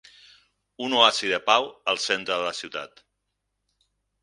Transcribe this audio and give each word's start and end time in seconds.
Un 0.85 0.95
oasi 0.99 1.29
de 1.33 1.39
pau 1.51 1.69
al 1.95 2.03
centre 2.07 2.33
de 2.33 2.41
la 2.49 2.57
ciutat. 2.63 3.05